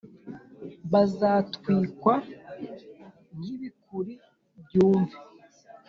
bazatwikwa 0.91 2.13
nk’ibikūri 3.37 4.13
byumye 4.63 5.15